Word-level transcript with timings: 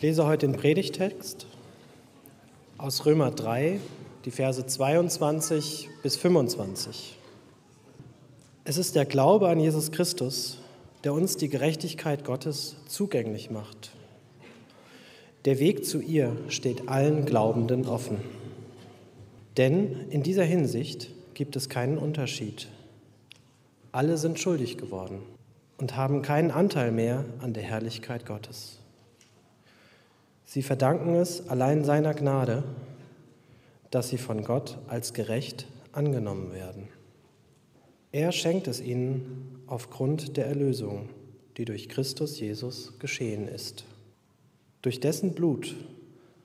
Ich 0.00 0.02
lese 0.02 0.26
heute 0.26 0.46
den 0.46 0.56
Predigtext 0.56 1.46
aus 2.78 3.04
Römer 3.04 3.32
3, 3.32 3.80
die 4.24 4.30
Verse 4.30 4.64
22 4.64 5.90
bis 6.02 6.16
25. 6.16 7.18
Es 8.64 8.78
ist 8.78 8.96
der 8.96 9.04
Glaube 9.04 9.50
an 9.50 9.60
Jesus 9.60 9.92
Christus, 9.92 10.56
der 11.04 11.12
uns 11.12 11.36
die 11.36 11.50
Gerechtigkeit 11.50 12.24
Gottes 12.24 12.76
zugänglich 12.88 13.50
macht. 13.50 13.90
Der 15.44 15.58
Weg 15.58 15.84
zu 15.84 16.00
ihr 16.00 16.34
steht 16.48 16.88
allen 16.88 17.26
Glaubenden 17.26 17.84
offen. 17.84 18.22
Denn 19.58 20.08
in 20.08 20.22
dieser 20.22 20.44
Hinsicht 20.44 21.10
gibt 21.34 21.56
es 21.56 21.68
keinen 21.68 21.98
Unterschied. 21.98 22.68
Alle 23.92 24.16
sind 24.16 24.40
schuldig 24.40 24.78
geworden 24.78 25.20
und 25.76 25.94
haben 25.94 26.22
keinen 26.22 26.52
Anteil 26.52 26.90
mehr 26.90 27.26
an 27.40 27.52
der 27.52 27.64
Herrlichkeit 27.64 28.24
Gottes. 28.24 28.79
Sie 30.50 30.62
verdanken 30.62 31.14
es 31.14 31.48
allein 31.48 31.84
seiner 31.84 32.12
Gnade, 32.12 32.64
dass 33.92 34.08
sie 34.08 34.18
von 34.18 34.42
Gott 34.42 34.78
als 34.88 35.14
gerecht 35.14 35.68
angenommen 35.92 36.52
werden. 36.52 36.88
Er 38.10 38.32
schenkt 38.32 38.66
es 38.66 38.80
ihnen 38.80 39.62
aufgrund 39.68 40.36
der 40.36 40.46
Erlösung, 40.46 41.08
die 41.56 41.64
durch 41.64 41.88
Christus 41.88 42.40
Jesus 42.40 42.98
geschehen 42.98 43.46
ist. 43.46 43.84
Durch 44.82 44.98
dessen 44.98 45.34
Blut 45.34 45.76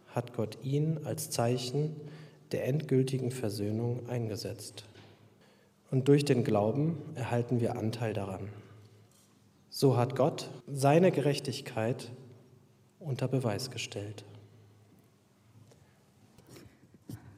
hat 0.10 0.36
Gott 0.36 0.60
ihn 0.62 1.00
als 1.04 1.32
Zeichen 1.32 1.96
der 2.52 2.68
endgültigen 2.68 3.32
Versöhnung 3.32 4.08
eingesetzt. 4.08 4.86
Und 5.90 6.10
durch 6.10 6.26
den 6.26 6.44
Glauben 6.44 7.00
erhalten 7.16 7.60
wir 7.60 7.76
Anteil 7.76 8.14
daran. 8.14 8.50
So 9.72 9.98
hat 9.98 10.16
Gott 10.16 10.52
seine 10.68 11.12
Gerechtigkeit 11.12 12.12
unter 13.06 13.28
Beweis 13.28 13.70
gestellt. 13.72 14.26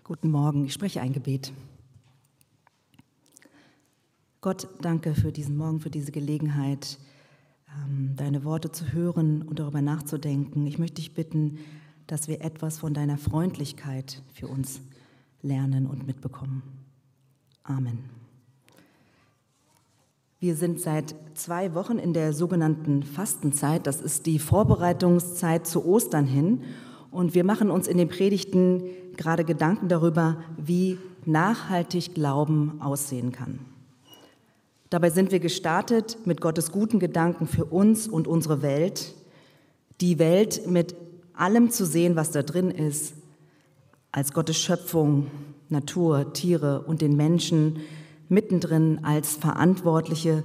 Guten 0.03 0.31
Morgen, 0.31 0.65
ich 0.65 0.73
spreche 0.73 1.01
ein 1.01 1.11
Gebet. 1.11 1.51
Gott, 4.39 4.67
danke 4.81 5.13
für 5.13 5.33
diesen 5.33 5.57
Morgen, 5.57 5.81
für 5.81 5.89
diese 5.89 6.13
Gelegenheit, 6.13 6.97
ähm, 7.83 8.13
deine 8.15 8.45
Worte 8.45 8.71
zu 8.71 8.93
hören 8.93 9.41
und 9.41 9.59
darüber 9.59 9.81
nachzudenken. 9.81 10.65
Ich 10.65 10.79
möchte 10.79 10.95
dich 10.95 11.13
bitten, 11.13 11.57
dass 12.05 12.29
wir 12.29 12.41
etwas 12.41 12.79
von 12.79 12.93
deiner 12.93 13.17
Freundlichkeit 13.17 14.23
für 14.33 14.47
uns 14.47 14.79
lernen 15.41 15.85
und 15.85 16.07
mitbekommen. 16.07 16.63
Amen. 17.63 18.26
Wir 20.39 20.55
sind 20.55 20.79
seit 20.79 21.15
zwei 21.33 21.73
Wochen 21.73 21.97
in 21.97 22.13
der 22.13 22.31
sogenannten 22.31 23.01
Fastenzeit. 23.01 23.87
Das 23.87 24.01
ist 24.01 24.27
die 24.27 24.37
Vorbereitungszeit 24.37 25.65
zu 25.65 25.83
Ostern 25.83 26.27
hin. 26.27 26.61
Und 27.09 27.33
wir 27.33 27.43
machen 27.43 27.71
uns 27.71 27.87
in 27.87 27.97
den 27.97 28.07
Predigten 28.07 28.83
gerade 29.15 29.43
Gedanken 29.43 29.87
darüber, 29.87 30.37
wie 30.55 30.99
nachhaltig 31.25 32.13
Glauben 32.13 32.79
aussehen 32.83 33.31
kann. 33.31 33.61
Dabei 34.91 35.09
sind 35.09 35.31
wir 35.31 35.39
gestartet 35.39 36.19
mit 36.25 36.39
Gottes 36.39 36.71
guten 36.71 36.99
Gedanken 36.99 37.47
für 37.47 37.65
uns 37.65 38.07
und 38.07 38.27
unsere 38.27 38.61
Welt, 38.61 39.15
die 40.01 40.19
Welt 40.19 40.67
mit 40.67 40.93
allem 41.33 41.71
zu 41.71 41.83
sehen, 41.83 42.15
was 42.15 42.29
da 42.29 42.43
drin 42.43 42.69
ist, 42.69 43.15
als 44.11 44.33
Gottes 44.33 44.57
Schöpfung, 44.57 45.31
Natur, 45.69 46.31
Tiere 46.33 46.81
und 46.81 47.01
den 47.01 47.15
Menschen 47.17 47.79
mittendrin 48.29 49.03
als 49.03 49.35
Verantwortliche, 49.35 50.43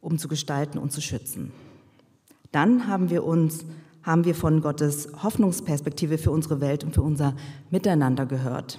um 0.00 0.18
zu 0.18 0.28
gestalten 0.28 0.78
und 0.78 0.92
zu 0.92 1.00
schützen. 1.00 1.52
Dann 2.52 2.86
haben 2.86 3.10
wir 3.10 3.24
uns 3.24 3.64
haben 4.04 4.24
wir 4.24 4.34
von 4.34 4.60
Gottes 4.60 5.08
Hoffnungsperspektive 5.22 6.18
für 6.18 6.30
unsere 6.30 6.60
Welt 6.60 6.84
und 6.84 6.94
für 6.94 7.02
unser 7.02 7.34
Miteinander 7.70 8.26
gehört. 8.26 8.78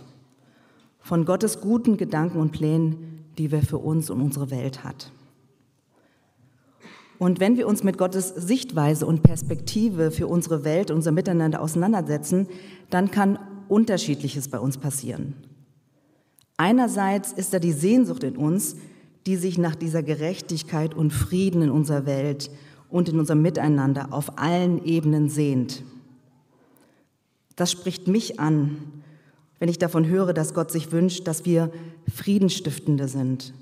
Von 0.99 1.25
Gottes 1.25 1.61
guten 1.61 1.97
Gedanken 1.97 2.39
und 2.39 2.51
Plänen, 2.51 3.25
die 3.37 3.51
wir 3.51 3.63
für 3.63 3.79
uns 3.79 4.09
und 4.09 4.21
unsere 4.21 4.51
Welt 4.51 4.83
hat. 4.83 5.11
Und 7.17 7.39
wenn 7.39 7.57
wir 7.57 7.67
uns 7.67 7.83
mit 7.83 7.97
Gottes 7.97 8.29
Sichtweise 8.29 9.05
und 9.05 9.23
Perspektive 9.23 10.11
für 10.11 10.27
unsere 10.27 10.63
Welt, 10.63 10.91
unser 10.91 11.11
Miteinander 11.11 11.61
auseinandersetzen, 11.61 12.47
dann 12.89 13.09
kann 13.09 13.39
Unterschiedliches 13.67 14.47
bei 14.49 14.59
uns 14.59 14.77
passieren. 14.77 15.33
Einerseits 16.57 17.33
ist 17.33 17.53
da 17.53 17.59
die 17.59 17.73
Sehnsucht 17.73 18.23
in 18.23 18.37
uns, 18.37 18.75
die 19.25 19.35
sich 19.35 19.57
nach 19.57 19.75
dieser 19.75 20.03
Gerechtigkeit 20.03 20.93
und 20.93 21.11
Frieden 21.11 21.61
in 21.61 21.71
unserer 21.71 22.05
Welt 22.05 22.49
und 22.89 23.09
in 23.09 23.19
unserem 23.19 23.41
Miteinander 23.41 24.13
auf 24.13 24.37
allen 24.37 24.83
Ebenen 24.85 25.29
sehnt. 25.29 25.83
Das 27.55 27.71
spricht 27.71 28.07
mich 28.07 28.39
an, 28.39 28.77
wenn 29.59 29.69
ich 29.69 29.79
davon 29.79 30.07
höre, 30.07 30.33
dass 30.33 30.53
Gott 30.53 30.71
sich 30.71 30.91
wünscht, 30.91 31.27
dass 31.27 31.45
wir 31.45 31.71
Friedenstiftende 32.13 33.07
sind 33.07 33.53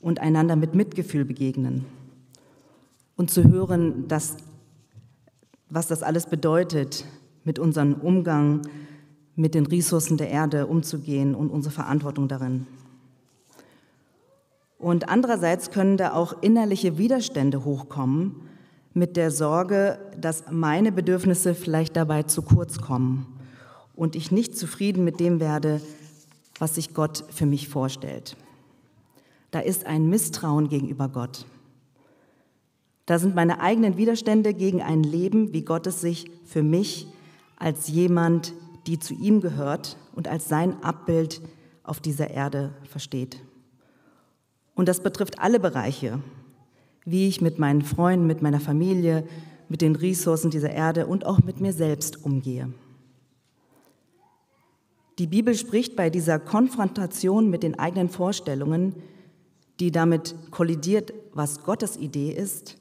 und 0.00 0.20
einander 0.20 0.56
mit 0.56 0.74
Mitgefühl 0.74 1.24
begegnen. 1.24 1.84
Und 3.16 3.30
zu 3.30 3.44
hören, 3.44 4.08
dass, 4.08 4.38
was 5.68 5.86
das 5.86 6.02
alles 6.02 6.26
bedeutet, 6.26 7.04
mit 7.44 7.58
unserem 7.58 7.94
Umgang 7.94 8.62
mit 9.36 9.54
den 9.54 9.66
Ressourcen 9.66 10.16
der 10.16 10.30
Erde 10.30 10.66
umzugehen 10.66 11.34
und 11.34 11.50
unsere 11.50 11.74
Verantwortung 11.74 12.28
darin. 12.28 12.66
Und 14.78 15.08
andererseits 15.08 15.70
können 15.70 15.96
da 15.96 16.12
auch 16.12 16.42
innerliche 16.42 16.98
Widerstände 16.98 17.64
hochkommen 17.64 18.34
mit 18.94 19.16
der 19.16 19.30
Sorge, 19.30 19.98
dass 20.20 20.44
meine 20.50 20.92
Bedürfnisse 20.92 21.54
vielleicht 21.54 21.96
dabei 21.96 22.24
zu 22.24 22.42
kurz 22.42 22.80
kommen 22.80 23.26
und 23.94 24.16
ich 24.16 24.32
nicht 24.32 24.56
zufrieden 24.56 25.04
mit 25.04 25.20
dem 25.20 25.40
werde, 25.40 25.80
was 26.58 26.74
sich 26.74 26.94
Gott 26.94 27.24
für 27.30 27.46
mich 27.46 27.68
vorstellt. 27.68 28.36
Da 29.50 29.60
ist 29.60 29.86
ein 29.86 30.08
Misstrauen 30.08 30.68
gegenüber 30.68 31.08
Gott. 31.08 31.46
Da 33.06 33.18
sind 33.18 33.34
meine 33.34 33.60
eigenen 33.60 33.96
Widerstände 33.96 34.54
gegen 34.54 34.80
ein 34.80 35.02
Leben, 35.02 35.52
wie 35.52 35.62
Gott 35.62 35.86
es 35.86 36.00
sich 36.00 36.30
für 36.44 36.62
mich 36.62 37.06
als 37.56 37.88
jemand, 37.88 38.54
die 38.86 38.98
zu 38.98 39.14
ihm 39.14 39.40
gehört 39.40 39.96
und 40.14 40.28
als 40.28 40.48
sein 40.48 40.82
Abbild 40.82 41.40
auf 41.82 42.00
dieser 42.00 42.30
Erde 42.30 42.74
versteht. 42.84 43.38
Und 44.74 44.88
das 44.88 45.02
betrifft 45.02 45.38
alle 45.38 45.60
Bereiche, 45.60 46.20
wie 47.04 47.28
ich 47.28 47.40
mit 47.40 47.58
meinen 47.58 47.82
Freunden, 47.82 48.26
mit 48.26 48.42
meiner 48.42 48.60
Familie, 48.60 49.24
mit 49.68 49.80
den 49.82 49.96
Ressourcen 49.96 50.50
dieser 50.50 50.70
Erde 50.70 51.06
und 51.06 51.26
auch 51.26 51.40
mit 51.40 51.60
mir 51.60 51.72
selbst 51.72 52.24
umgehe. 52.24 52.72
Die 55.18 55.26
Bibel 55.26 55.54
spricht 55.54 55.94
bei 55.94 56.10
dieser 56.10 56.38
Konfrontation 56.38 57.50
mit 57.50 57.62
den 57.62 57.78
eigenen 57.78 58.08
Vorstellungen, 58.08 58.94
die 59.78 59.90
damit 59.90 60.34
kollidiert, 60.50 61.12
was 61.32 61.62
Gottes 61.62 61.96
Idee 61.96 62.32
ist, 62.32 62.78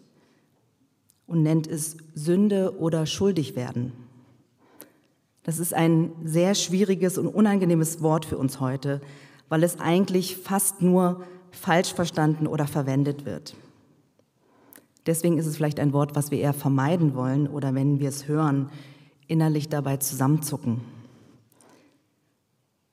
und 1.27 1.43
nennt 1.43 1.67
es 1.67 1.97
Sünde 2.13 2.77
oder 2.77 3.05
Schuldigwerden. 3.05 3.93
Das 5.43 5.59
ist 5.59 5.73
ein 5.73 6.11
sehr 6.23 6.55
schwieriges 6.55 7.17
und 7.17 7.27
unangenehmes 7.27 8.01
Wort 8.01 8.25
für 8.25 8.37
uns 8.37 8.59
heute, 8.59 9.01
weil 9.49 9.63
es 9.63 9.79
eigentlich 9.79 10.37
fast 10.37 10.81
nur 10.81 11.23
falsch 11.51 11.93
verstanden 11.93 12.47
oder 12.47 12.67
verwendet 12.67 13.25
wird. 13.25 13.55
Deswegen 15.05 15.37
ist 15.37 15.47
es 15.47 15.57
vielleicht 15.57 15.79
ein 15.79 15.93
Wort, 15.93 16.15
was 16.15 16.29
wir 16.29 16.39
eher 16.39 16.53
vermeiden 16.53 17.15
wollen 17.15 17.47
oder 17.47 17.73
wenn 17.73 17.99
wir 17.99 18.09
es 18.09 18.27
hören, 18.27 18.69
innerlich 19.27 19.67
dabei 19.67 19.97
zusammenzucken. 19.97 20.81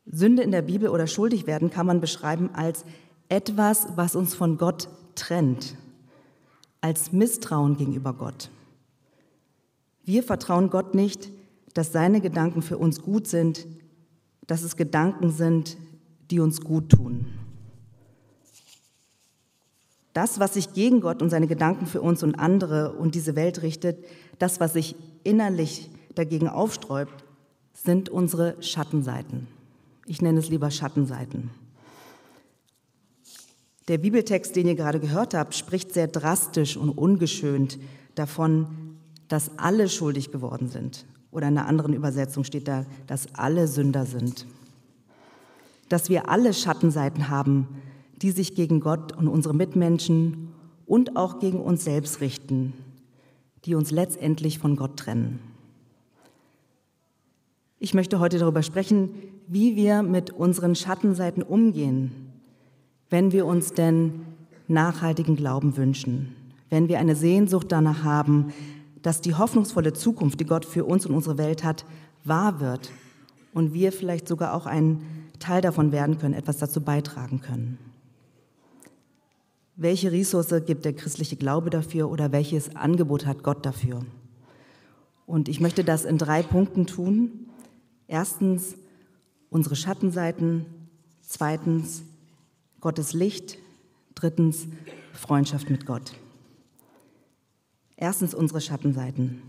Sünde 0.07 0.43
in 0.43 0.51
der 0.51 0.63
Bibel 0.63 0.89
oder 0.89 1.07
schuldig 1.07 1.47
werden 1.47 1.71
kann 1.71 1.85
man 1.85 2.01
beschreiben 2.01 2.51
als 2.55 2.87
etwas, 3.29 3.89
was 3.97 4.17
uns 4.17 4.35
von 4.35 4.57
Gott 4.57 4.89
trennt, 5.15 5.77
als 6.81 7.13
Misstrauen 7.13 7.77
gegenüber 7.77 8.15
Gott. 8.15 8.51
Wir 10.05 10.23
vertrauen 10.23 10.71
Gott 10.71 10.95
nicht, 10.95 11.29
dass 11.79 11.93
seine 11.93 12.21
Gedanken 12.21 12.61
für 12.61 12.77
uns 12.77 13.03
gut 13.03 13.29
sind, 13.29 13.65
dass 14.49 14.65
es 14.65 14.75
Gedanken 14.75 15.31
sind, 15.31 15.77
die 16.29 16.41
uns 16.41 16.61
gut 16.61 16.89
tun. 16.89 17.27
Das, 20.13 20.41
was 20.41 20.55
sich 20.55 20.73
gegen 20.73 21.01
Gott 21.01 21.23
und 21.23 21.31
seine 21.31 21.47
Gedanken 21.47 21.87
für 21.87 22.03
uns 22.03 22.25
und 22.25 22.35
andere 22.35 22.95
und 22.95 23.15
diese 23.15 23.37
Welt 23.37 23.63
richtet, 23.63 24.05
das, 24.41 24.59
was 24.59 24.73
sich 24.73 24.97
innerlich 25.23 25.89
dagegen 26.17 26.49
aufsträubt, 26.49 27.25
sind 27.75 28.09
unsere 28.09 28.61
Schattenseiten. 28.61 29.47
Ich 30.05 30.21
nenne 30.21 30.41
es 30.41 30.49
lieber 30.49 30.73
Schattenseiten. 30.73 31.51
Der 33.87 33.99
Bibeltext, 33.99 34.57
den 34.57 34.67
ihr 34.67 34.75
gerade 34.75 34.99
gehört 34.99 35.33
habt, 35.33 35.55
spricht 35.55 35.95
sehr 35.95 36.09
drastisch 36.09 36.77
und 36.77 36.91
ungeschönt 36.91 37.79
davon, 38.17 38.67
dass 39.29 39.57
alle 39.59 39.89
schuldig 39.89 40.33
geworden 40.33 40.69
sind. 40.69 41.07
Oder 41.31 41.49
in 41.49 41.59
einer 41.59 41.69
anderen 41.69 41.93
Übersetzung 41.93 42.45
steht 42.45 42.69
da, 42.69 42.87
dass 43.07 43.35
alle 43.35 43.69
Sünder 43.69 44.07
sind. 44.07 44.47
Dass 45.89 46.09
wir 46.09 46.29
alle 46.29 46.55
Schattenseiten 46.55 47.29
haben, 47.29 47.69
die 48.23 48.31
sich 48.31 48.55
gegen 48.55 48.81
Gott 48.81 49.17
und 49.17 49.29
unsere 49.29 49.55
Mitmenschen 49.55 50.49
und 50.87 51.17
auch 51.17 51.39
gegen 51.39 51.61
uns 51.61 51.85
selbst 51.85 52.21
richten, 52.21 52.73
die 53.65 53.75
uns 53.75 53.91
letztendlich 53.91 54.59
von 54.59 54.77
Gott 54.77 54.97
trennen. 54.97 55.41
Ich 57.79 57.95
möchte 57.95 58.19
heute 58.19 58.39
darüber 58.39 58.63
sprechen, 58.63 59.11
wie 59.47 59.77
wir 59.77 60.03
mit 60.03 60.31
unseren 60.31 60.75
Schattenseiten 60.75 61.43
umgehen, 61.43 62.33
wenn 63.09 63.33
wir 63.33 63.47
uns 63.47 63.73
denn 63.73 64.27
nachhaltigen 64.67 65.37
Glauben 65.37 65.77
wünschen, 65.77 66.35
wenn 66.71 66.89
wir 66.89 66.99
eine 66.99 67.15
Sehnsucht 67.15 67.71
danach 67.71 68.03
haben, 68.03 68.53
dass 69.03 69.21
die 69.21 69.35
hoffnungsvolle 69.35 69.93
Zukunft, 69.93 70.41
die 70.41 70.45
Gott 70.45 70.65
für 70.65 70.85
uns 70.85 71.07
und 71.07 71.15
unsere 71.15 71.39
Welt 71.39 71.65
hat, 71.65 71.85
wahr 72.25 72.61
wird 72.61 72.91
und 73.55 73.73
wir 73.73 73.93
vielleicht 73.93 74.29
sogar 74.29 74.55
auch 74.55 74.67
ein 74.67 75.03
Teil 75.39 75.61
davon 75.61 75.93
werden 75.93 76.19
können, 76.19 76.35
etwas 76.35 76.59
dazu 76.59 76.81
beitragen 76.81 77.41
können. 77.41 77.79
Welche 79.77 80.11
Ressource 80.11 80.53
gibt 80.67 80.85
der 80.85 80.93
christliche 80.93 81.37
Glaube 81.37 81.71
dafür 81.71 82.11
oder 82.11 82.33
welches 82.33 82.75
Angebot 82.75 83.27
hat 83.27 83.45
Gott 83.45 83.65
dafür? 83.65 84.05
Und 85.25 85.49
ich 85.49 85.61
möchte 85.61 85.85
das 85.85 86.05
in 86.05 86.19
drei 86.19 86.43
Punkten 86.43 86.87
tun. 86.87 87.49
Erstens 88.09 88.75
unsere 89.51 89.77
Schattenseiten, 89.77 90.67
zweitens 91.21 92.03
Gottes 92.81 93.13
Licht, 93.13 93.59
drittens 94.15 94.67
Freundschaft 95.13 95.71
mit 95.71 95.87
Gott. 95.87 96.13
Erstens 98.01 98.33
unsere 98.33 98.61
Schattenseiten. 98.61 99.43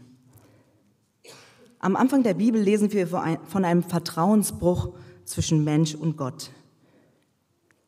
Am 1.78 1.96
Anfang 1.96 2.24
der 2.24 2.34
Bibel 2.34 2.60
lesen 2.60 2.92
wir 2.92 3.06
von 3.08 3.64
einem 3.64 3.84
Vertrauensbruch 3.84 4.90
zwischen 5.24 5.64
Mensch 5.64 5.94
und 5.94 6.18
Gott. 6.18 6.50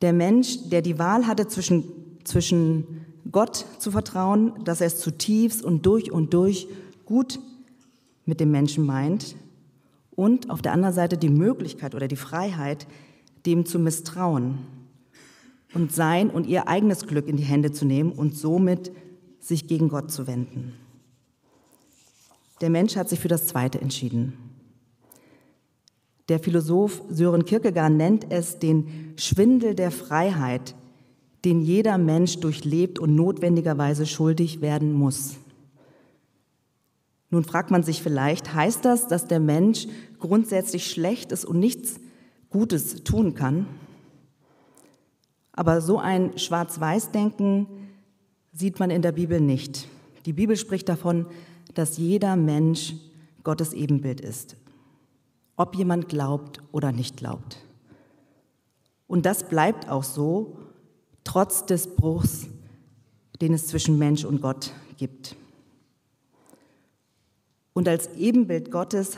Der 0.01 0.13
Mensch, 0.13 0.69
der 0.69 0.83
die 0.83 0.99
Wahl 0.99 1.25
hatte 1.25 1.47
zwischen, 1.47 1.83
zwischen 2.23 3.05
Gott 3.31 3.65
zu 3.79 3.89
vertrauen, 3.89 4.53
dass 4.63 4.81
er 4.81 4.87
es 4.87 4.99
zutiefst 4.99 5.63
und 5.63 5.85
durch 5.87 6.11
und 6.11 6.33
durch 6.35 6.67
gut 7.05 7.39
mit 8.25 8.39
dem 8.39 8.51
Menschen 8.51 8.85
meint, 8.85 9.35
und 10.15 10.51
auf 10.51 10.61
der 10.61 10.73
anderen 10.73 10.93
Seite 10.93 11.17
die 11.17 11.29
Möglichkeit 11.29 11.95
oder 11.95 12.07
die 12.07 12.15
Freiheit, 12.15 12.85
dem 13.47 13.65
zu 13.65 13.79
misstrauen 13.79 14.59
und 15.73 15.91
sein 15.91 16.29
und 16.29 16.45
ihr 16.45 16.67
eigenes 16.67 17.07
Glück 17.07 17.27
in 17.27 17.37
die 17.37 17.43
Hände 17.43 17.71
zu 17.71 17.85
nehmen 17.85 18.11
und 18.11 18.35
somit 18.37 18.91
sich 19.41 19.67
gegen 19.67 19.89
Gott 19.89 20.11
zu 20.11 20.27
wenden. 20.27 20.73
Der 22.61 22.69
Mensch 22.69 22.95
hat 22.95 23.09
sich 23.09 23.19
für 23.19 23.27
das 23.27 23.47
Zweite 23.47 23.81
entschieden. 23.81 24.33
Der 26.29 26.39
Philosoph 26.39 27.01
Sören 27.09 27.43
Kierkegaard 27.43 27.91
nennt 27.91 28.31
es 28.31 28.59
den 28.59 29.13
Schwindel 29.17 29.75
der 29.75 29.91
Freiheit, 29.91 30.75
den 31.43 31.61
jeder 31.61 31.97
Mensch 31.97 32.39
durchlebt 32.39 32.99
und 32.99 33.15
notwendigerweise 33.15 34.05
schuldig 34.05 34.61
werden 34.61 34.93
muss. 34.93 35.37
Nun 37.31 37.43
fragt 37.43 37.71
man 37.71 37.81
sich 37.81 38.03
vielleicht, 38.03 38.53
heißt 38.53 38.85
das, 38.85 39.07
dass 39.07 39.27
der 39.27 39.39
Mensch 39.39 39.87
grundsätzlich 40.19 40.91
schlecht 40.91 41.31
ist 41.31 41.45
und 41.45 41.59
nichts 41.59 41.99
Gutes 42.49 43.03
tun 43.03 43.33
kann? 43.33 43.65
Aber 45.53 45.81
so 45.81 45.97
ein 45.97 46.37
Schwarz-Weiß-Denken 46.37 47.67
sieht 48.51 48.79
man 48.79 48.89
in 48.91 49.01
der 49.01 49.11
Bibel 49.11 49.39
nicht. 49.39 49.87
Die 50.25 50.33
Bibel 50.33 50.55
spricht 50.55 50.89
davon, 50.89 51.25
dass 51.73 51.97
jeder 51.97 52.35
Mensch 52.35 52.95
Gottes 53.43 53.73
Ebenbild 53.73 54.21
ist, 54.21 54.55
ob 55.55 55.75
jemand 55.75 56.09
glaubt 56.09 56.61
oder 56.71 56.91
nicht 56.91 57.17
glaubt. 57.17 57.57
Und 59.07 59.25
das 59.25 59.47
bleibt 59.47 59.89
auch 59.89 60.03
so, 60.03 60.57
trotz 61.23 61.65
des 61.65 61.95
Bruchs, 61.95 62.47
den 63.41 63.53
es 63.53 63.67
zwischen 63.67 63.97
Mensch 63.97 64.23
und 64.23 64.41
Gott 64.41 64.73
gibt. 64.97 65.35
Und 67.73 67.87
als 67.87 68.13
Ebenbild 68.15 68.71
Gottes 68.71 69.17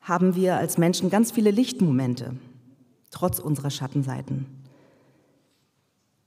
haben 0.00 0.34
wir 0.34 0.56
als 0.56 0.78
Menschen 0.78 1.10
ganz 1.10 1.30
viele 1.30 1.50
Lichtmomente, 1.50 2.34
trotz 3.10 3.38
unserer 3.38 3.70
Schattenseiten. 3.70 4.46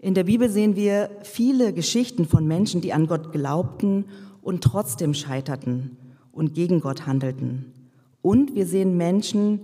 In 0.03 0.15
der 0.15 0.25
Bibel 0.25 0.49
sehen 0.49 0.75
wir 0.75 1.09
viele 1.23 1.71
Geschichten 1.71 2.25
von 2.25 2.45
Menschen, 2.45 2.81
die 2.81 2.91
an 2.91 3.07
Gott 3.07 3.31
glaubten 3.31 4.03
und 4.41 4.61
trotzdem 4.61 5.13
scheiterten 5.13 5.95
und 6.33 6.53
gegen 6.53 6.81
Gott 6.81 7.07
handelten. 7.07 7.71
Und 8.21 8.53
wir 8.53 8.67
sehen 8.67 8.97
Menschen, 8.97 9.61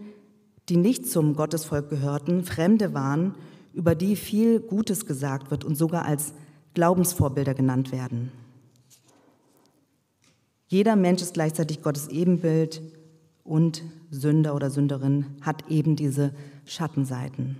die 0.69 0.77
nicht 0.77 1.05
zum 1.07 1.35
Gottesvolk 1.35 1.89
gehörten, 1.89 2.45
Fremde 2.45 2.93
waren, 2.93 3.35
über 3.73 3.95
die 3.95 4.15
viel 4.15 4.61
Gutes 4.61 5.05
gesagt 5.05 5.51
wird 5.51 5.65
und 5.65 5.75
sogar 5.75 6.05
als 6.05 6.31
Glaubensvorbilder 6.73 7.53
genannt 7.53 7.91
werden. 7.91 8.31
Jeder 10.67 10.95
Mensch 10.95 11.21
ist 11.21 11.33
gleichzeitig 11.33 11.81
Gottes 11.81 12.07
Ebenbild 12.07 12.81
und 13.43 13.83
Sünder 14.09 14.55
oder 14.55 14.69
Sünderin 14.69 15.25
hat 15.41 15.69
eben 15.69 15.97
diese 15.97 16.33
Schattenseiten. 16.63 17.57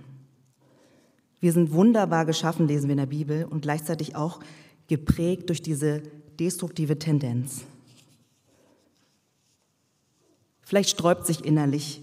Wir 1.40 1.52
sind 1.52 1.72
wunderbar 1.72 2.26
geschaffen, 2.26 2.68
lesen 2.68 2.88
wir 2.88 2.92
in 2.92 2.98
der 2.98 3.06
Bibel, 3.06 3.44
und 3.44 3.62
gleichzeitig 3.62 4.14
auch 4.14 4.40
geprägt 4.88 5.48
durch 5.48 5.62
diese 5.62 6.02
destruktive 6.38 6.98
Tendenz. 6.98 7.62
Vielleicht 10.62 10.90
sträubt 10.90 11.26
sich 11.26 11.44
innerlich 11.44 12.02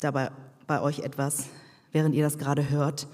dabei 0.00 0.30
bei 0.66 0.80
euch 0.80 1.00
etwas, 1.00 1.46
während 1.90 2.14
ihr 2.14 2.22
das 2.22 2.38
gerade 2.38 2.70
hört. 2.70 3.06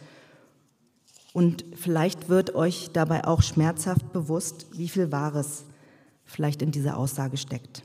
Und 1.33 1.65
vielleicht 1.75 2.29
wird 2.29 2.55
euch 2.55 2.91
dabei 2.93 3.25
auch 3.27 3.43
schmerzhaft 3.43 4.13
bewusst, 4.13 4.67
wie 4.73 4.89
viel 4.89 5.11
Wahres 5.11 5.65
vielleicht 6.25 6.63
in 6.63 6.71
dieser 6.71 6.97
Aussage 6.97 7.37
steckt. 7.37 7.83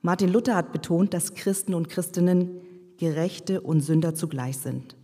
Martin 0.00 0.32
Luther 0.32 0.56
hat 0.56 0.72
betont, 0.72 1.12
dass 1.12 1.34
Christen 1.34 1.74
und 1.74 1.88
Christinnen 1.88 2.60
Gerechte 2.98 3.60
und 3.60 3.80
Sünder 3.80 4.14
zugleich 4.14 4.58
sind. 4.58 4.96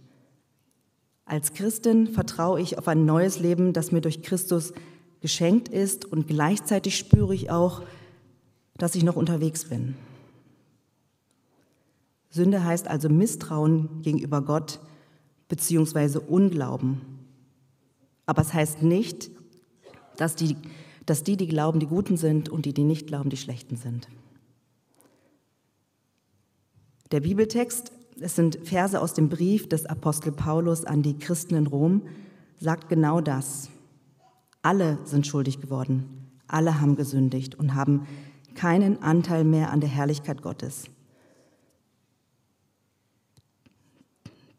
Als 1.25 1.53
Christin 1.55 2.09
vertraue 2.09 2.61
ich 2.61 2.79
auf 2.79 2.89
ein 2.89 3.07
neues 3.07 3.39
Leben, 3.39 3.73
das 3.73 3.93
mir 3.93 4.01
durch 4.01 4.23
Christus 4.23 4.73
geschenkt 5.21 5.69
ist 5.69 6.05
und 6.05 6.27
gleichzeitig 6.27 6.97
spüre 6.97 7.35
ich 7.35 7.51
auch, 7.51 7.83
dass 8.77 8.95
ich 8.95 9.05
noch 9.05 9.17
unterwegs 9.17 9.67
bin. 9.67 9.97
Sünde 12.31 12.65
heißt 12.65 12.89
also 12.89 13.09
Misstrauen 13.09 14.03
gegenüber 14.03 14.43
Gott 14.43 14.81
beziehungsweise 15.49 16.21
Unglauben. 16.21 17.01
Aber 18.27 18.43
es 18.43 18.53
heißt 18.53 18.83
nicht, 18.83 19.31
dass 20.17 20.35
die 20.35 20.57
dass 21.07 21.23
die, 21.23 21.37
die 21.37 21.49
glauben, 21.49 21.81
die 21.81 21.87
Guten 21.87 22.17
sind 22.17 22.49
und 22.49 22.65
die, 22.65 22.73
die 22.73 22.85
nicht 22.85 23.07
glauben, 23.07 23.31
die 23.31 23.37
Schlechten 23.37 23.77
sind. 23.77 24.09
Der 27.11 27.21
Bibeltext, 27.21 27.93
es 28.25 28.35
sind 28.37 28.59
Verse 28.65 28.99
aus 28.99 29.13
dem 29.13 29.29
Brief 29.29 29.69
des 29.69 29.85
Apostel 29.85 30.33
Paulus 30.33 30.87
an 30.87 31.03
die 31.03 31.19
Christen 31.19 31.57
in 31.57 31.67
Rom, 31.67 32.03
sagt 32.59 32.89
genau 32.89 33.21
das. 33.21 33.69
Alle 34.63 34.99
sind 35.05 35.27
schuldig 35.27 35.61
geworden, 35.61 36.31
alle 36.47 36.81
haben 36.81 36.97
gesündigt 36.97 37.55
und 37.55 37.75
haben 37.75 38.07
keinen 38.55 39.03
Anteil 39.03 39.45
mehr 39.45 39.71
an 39.71 39.81
der 39.81 39.91
Herrlichkeit 39.91 40.41
Gottes. 40.41 40.85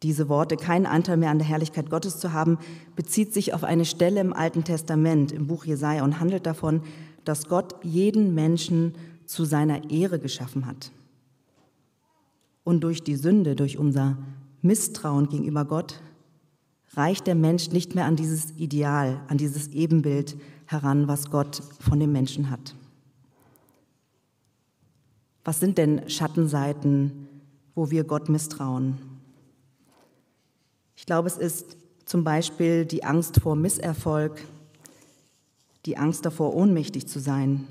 Diese 0.03 0.29
Worte, 0.29 0.57
keinen 0.57 0.85
Anteil 0.85 1.17
mehr 1.17 1.31
an 1.31 1.39
der 1.39 1.47
Herrlichkeit 1.47 1.89
Gottes 1.89 2.19
zu 2.19 2.33
haben, 2.33 2.59
bezieht 2.95 3.33
sich 3.33 3.55
auf 3.55 3.63
eine 3.63 3.85
Stelle 3.85 4.21
im 4.21 4.33
Alten 4.33 4.63
Testament, 4.63 5.31
im 5.31 5.47
Buch 5.47 5.65
Jesaja, 5.65 6.03
und 6.03 6.19
handelt 6.19 6.45
davon, 6.45 6.83
dass 7.23 7.47
Gott 7.47 7.73
jeden 7.81 8.35
Menschen 8.35 8.93
zu 9.25 9.43
seiner 9.43 9.89
Ehre 9.89 10.19
geschaffen 10.19 10.67
hat. 10.67 10.91
Und 12.65 12.81
durch 12.81 13.03
die 13.03 13.15
Sünde, 13.15 13.55
durch 13.55 13.77
unser 13.77 14.17
Misstrauen 14.61 15.29
gegenüber 15.29 15.63
Gott, 15.63 16.01
reicht 16.95 17.27
der 17.27 17.35
Mensch 17.35 17.69
nicht 17.69 17.93
mehr 17.93 18.05
an 18.05 18.15
dieses 18.15 18.51
Ideal, 18.57 19.21
an 19.27 19.37
dieses 19.37 19.67
Ebenbild 19.69 20.35
heran, 20.65 21.07
was 21.07 21.29
Gott 21.29 21.61
von 21.79 21.99
dem 21.99 22.11
Menschen 22.11 22.49
hat. 22.49 22.75
Was 25.43 25.59
sind 25.59 25.77
denn 25.77 26.09
Schattenseiten, 26.09 27.27
wo 27.75 27.91
wir 27.91 28.03
Gott 28.03 28.29
misstrauen? 28.29 28.97
Ich 30.95 31.05
glaube, 31.05 31.27
es 31.27 31.37
ist 31.37 31.77
zum 32.05 32.23
Beispiel 32.23 32.85
die 32.85 33.03
Angst 33.03 33.41
vor 33.41 33.55
Misserfolg, 33.55 34.43
die 35.85 35.97
Angst 35.97 36.25
davor, 36.25 36.55
ohnmächtig 36.55 37.07
zu 37.07 37.19
sein, 37.19 37.67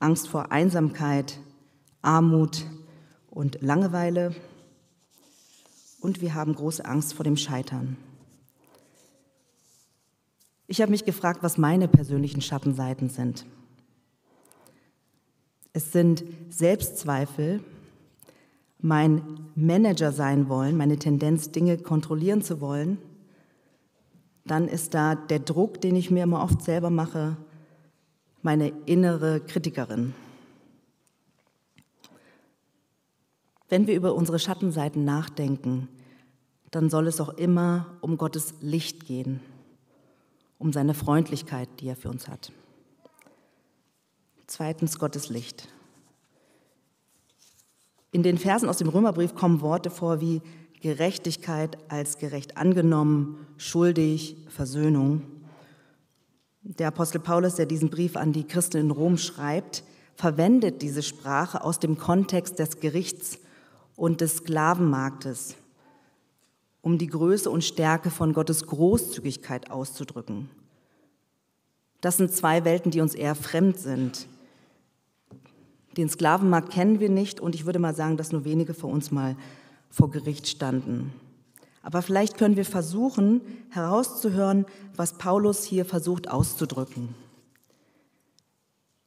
Angst 0.00 0.26
vor 0.26 0.50
Einsamkeit, 0.50 1.38
Armut 2.02 2.66
und 3.30 3.60
Langeweile. 3.60 4.34
Und 6.00 6.20
wir 6.20 6.34
haben 6.34 6.54
große 6.54 6.84
Angst 6.84 7.14
vor 7.14 7.24
dem 7.24 7.36
Scheitern. 7.36 7.96
Ich 10.66 10.80
habe 10.82 10.90
mich 10.90 11.04
gefragt, 11.04 11.42
was 11.42 11.56
meine 11.58 11.88
persönlichen 11.88 12.42
Schattenseiten 12.42 13.08
sind. 13.08 13.46
Es 15.72 15.92
sind 15.92 16.24
Selbstzweifel, 16.50 17.62
mein 18.80 19.22
Manager 19.54 20.12
sein 20.12 20.48
wollen, 20.48 20.76
meine 20.76 20.98
Tendenz, 20.98 21.50
Dinge 21.50 21.78
kontrollieren 21.78 22.42
zu 22.42 22.60
wollen, 22.60 22.98
dann 24.44 24.68
ist 24.68 24.94
da 24.94 25.14
der 25.14 25.40
Druck, 25.40 25.80
den 25.80 25.96
ich 25.96 26.10
mir 26.10 26.22
immer 26.22 26.42
oft 26.42 26.62
selber 26.62 26.90
mache, 26.90 27.36
meine 28.42 28.72
innere 28.86 29.40
Kritikerin. 29.40 30.14
Wenn 33.68 33.86
wir 33.86 33.94
über 33.94 34.14
unsere 34.14 34.38
Schattenseiten 34.38 35.04
nachdenken, 35.04 35.88
dann 36.70 36.90
soll 36.90 37.06
es 37.06 37.20
auch 37.20 37.30
immer 37.30 37.86
um 38.00 38.16
Gottes 38.16 38.54
Licht 38.60 39.06
gehen, 39.06 39.40
um 40.58 40.72
seine 40.72 40.94
Freundlichkeit, 40.94 41.68
die 41.80 41.88
er 41.88 41.96
für 41.96 42.08
uns 42.08 42.28
hat. 42.28 42.52
Zweitens 44.46 44.98
Gottes 44.98 45.28
Licht. 45.28 45.68
In 48.10 48.22
den 48.22 48.38
Versen 48.38 48.68
aus 48.68 48.78
dem 48.78 48.88
Römerbrief 48.88 49.34
kommen 49.34 49.60
Worte 49.60 49.90
vor 49.90 50.20
wie 50.22 50.40
Gerechtigkeit 50.80 51.76
als 51.90 52.18
gerecht 52.18 52.56
angenommen, 52.56 53.46
schuldig, 53.58 54.36
Versöhnung. 54.48 55.22
Der 56.62 56.88
Apostel 56.88 57.20
Paulus, 57.20 57.56
der 57.56 57.66
diesen 57.66 57.90
Brief 57.90 58.16
an 58.16 58.32
die 58.32 58.44
Christen 58.44 58.78
in 58.78 58.90
Rom 58.90 59.18
schreibt, 59.18 59.84
verwendet 60.14 60.80
diese 60.80 61.02
Sprache 61.02 61.62
aus 61.62 61.78
dem 61.78 61.98
Kontext 61.98 62.58
des 62.58 62.80
Gerichts 62.80 63.38
und 63.98 64.20
des 64.20 64.36
Sklavenmarktes, 64.36 65.56
um 66.82 66.98
die 66.98 67.08
Größe 67.08 67.50
und 67.50 67.64
Stärke 67.64 68.10
von 68.10 68.32
Gottes 68.32 68.64
Großzügigkeit 68.64 69.70
auszudrücken. 69.70 70.48
Das 72.00 72.16
sind 72.16 72.32
zwei 72.32 72.64
Welten, 72.64 72.92
die 72.92 73.00
uns 73.00 73.16
eher 73.16 73.34
fremd 73.34 73.76
sind. 73.78 74.28
Den 75.96 76.08
Sklavenmarkt 76.08 76.70
kennen 76.70 77.00
wir 77.00 77.10
nicht 77.10 77.40
und 77.40 77.56
ich 77.56 77.66
würde 77.66 77.80
mal 77.80 77.94
sagen, 77.94 78.16
dass 78.16 78.30
nur 78.30 78.44
wenige 78.44 78.72
vor 78.72 78.88
uns 78.88 79.10
mal 79.10 79.36
vor 79.90 80.12
Gericht 80.12 80.46
standen. 80.46 81.12
Aber 81.82 82.00
vielleicht 82.00 82.38
können 82.38 82.56
wir 82.56 82.64
versuchen 82.64 83.40
herauszuhören, 83.70 84.64
was 84.94 85.18
Paulus 85.18 85.64
hier 85.64 85.84
versucht 85.84 86.30
auszudrücken. 86.30 87.16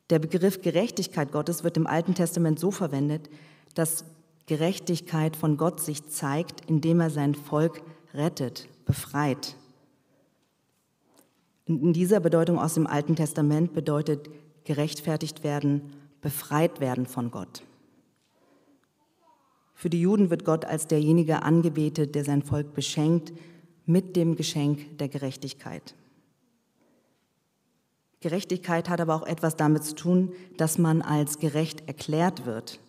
Der 0.09 0.19
Begriff 0.19 0.61
Gerechtigkeit 0.61 1.31
Gottes 1.31 1.63
wird 1.63 1.77
im 1.77 1.87
Alten 1.87 2.13
Testament 2.13 2.59
so 2.59 2.71
verwendet, 2.71 3.29
dass 3.73 4.03
Gerechtigkeit 4.51 5.37
von 5.37 5.55
Gott 5.55 5.79
sich 5.79 6.09
zeigt, 6.09 6.69
indem 6.69 6.99
er 6.99 7.09
sein 7.09 7.35
Volk 7.35 7.81
rettet, 8.13 8.67
befreit. 8.83 9.55
In 11.65 11.93
dieser 11.93 12.19
Bedeutung 12.19 12.59
aus 12.59 12.73
dem 12.73 12.85
Alten 12.85 13.15
Testament 13.15 13.73
bedeutet 13.73 14.29
gerechtfertigt 14.65 15.45
werden, 15.45 15.93
befreit 16.19 16.81
werden 16.81 17.05
von 17.05 17.31
Gott. 17.31 17.63
Für 19.73 19.89
die 19.89 20.01
Juden 20.01 20.29
wird 20.29 20.43
Gott 20.43 20.65
als 20.65 20.85
derjenige 20.85 21.43
angebetet, 21.43 22.13
der 22.13 22.25
sein 22.25 22.41
Volk 22.41 22.73
beschenkt 22.73 23.31
mit 23.85 24.17
dem 24.17 24.35
Geschenk 24.35 24.97
der 24.97 25.07
Gerechtigkeit. 25.07 25.95
Gerechtigkeit 28.19 28.89
hat 28.89 28.99
aber 28.99 29.15
auch 29.15 29.25
etwas 29.25 29.55
damit 29.55 29.85
zu 29.85 29.95
tun, 29.95 30.33
dass 30.57 30.77
man 30.77 31.01
als 31.01 31.39
gerecht 31.39 31.87
erklärt 31.87 32.45
wird. 32.45 32.81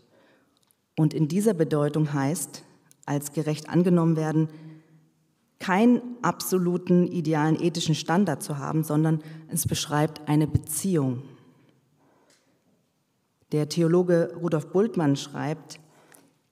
Und 0.97 1.15
in 1.15 1.29
dieser 1.29 1.55
Bedeutung 1.55 2.13
heißt, 2.13 2.65
als 3.07 3.33
gerecht 3.33 3.69
angenommen 3.69 4.17
werden, 4.17 4.49
keinen 5.59 6.03
absoluten 6.23 7.07
idealen 7.07 7.61
ethischen 7.61 7.95
Standard 7.95 8.43
zu 8.43 8.59
haben, 8.59 8.83
sondern 8.83 9.23
es 9.49 9.67
beschreibt 9.67 10.29
eine 10.29 10.47
Beziehung. 10.47 11.23
Der 13.53 13.69
Theologe 13.69 14.35
Rudolf 14.41 14.73
Bultmann 14.73 15.15
schreibt, 15.15 15.79